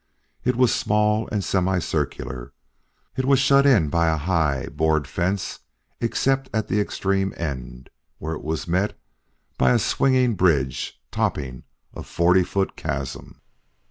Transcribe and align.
It 0.43 0.55
was 0.55 0.73
small 0.73 1.29
and 1.31 1.43
semicircular; 1.43 2.53
it 3.15 3.23
was 3.25 3.37
shut 3.37 3.67
in 3.67 3.89
by 3.89 4.07
a 4.09 4.17
high 4.17 4.65
board 4.69 5.05
fence 5.07 5.59
except 5.99 6.49
at 6.51 6.67
the 6.67 6.81
extreme 6.81 7.35
end, 7.37 7.91
where 8.17 8.33
it 8.33 8.43
was 8.43 8.67
met 8.67 8.97
by 9.59 9.73
a 9.73 9.77
swinging 9.77 10.33
bridge 10.33 10.99
topping 11.11 11.65
a 11.93 12.01
forty 12.01 12.41
foot 12.43 12.75
chasm. 12.75 13.41